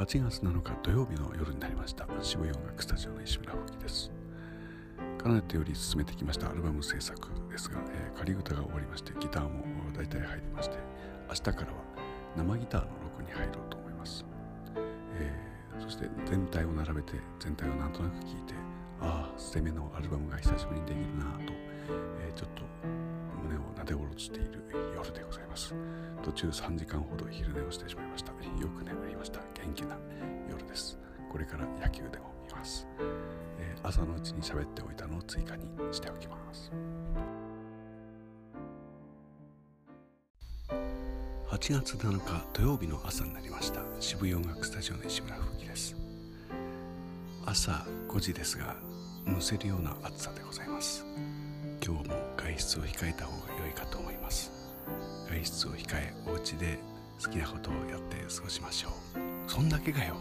[0.00, 2.08] 8月7日土曜日の夜になりました。
[2.22, 4.10] 渋谷音楽スタジオの石村吹です。
[5.18, 6.48] かねてより進めてきました。
[6.48, 9.62] アルバム制作ですが、えー、仮歌が終わりましてギターも
[9.94, 10.78] 大体入りまして
[11.28, 11.66] 明日からは
[12.34, 14.24] 生ギターの録に入ろうと思います、
[15.18, 18.54] えー、そして全体を並べて全体をなんとなく聞いて
[19.02, 21.52] ああ攻めのアルバムが久しぶりにできるなと、
[22.24, 22.62] えー、ちょっと
[23.42, 24.64] 胸をなで下ろしている
[24.96, 25.74] 夜でございます。
[26.22, 28.32] 途中3時間ほど昼寝をしてしまいました。
[28.32, 29.39] よく眠りました。
[29.70, 29.96] 元気な
[30.50, 30.98] 夜です。
[31.30, 36.72] これから野球でも見ます、えー、朝のうちに喋っておいたのを追加にしておきます。
[41.48, 43.80] 8月7日土曜日の朝になりました。
[44.00, 45.96] 渋谷音楽スタジオの石村吹雪です。
[47.46, 48.74] 朝5時ですが
[49.24, 51.04] むせるような暑さでございます。
[51.84, 54.50] 今日も外出を控えた方が良いかと思います。
[55.28, 56.78] 外出を控えお家で
[57.22, 59.29] 好きなことをやって過ごしましょう。
[59.60, 60.16] んだけかよ。